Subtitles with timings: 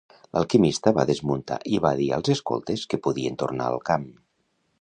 [0.35, 4.13] L'alquimista va desmuntar i va dir als escoltes que podien tornar al camp.